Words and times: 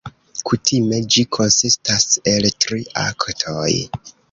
Kutime 0.49 0.99
ĝi 1.15 1.25
konsistas 1.37 2.09
el 2.33 2.49
tri 2.67 2.83
aktoj. 3.05 3.71